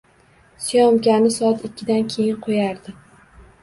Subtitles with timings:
[0.67, 3.01] Syomkani soat ikkidan keyin qo‘yardi.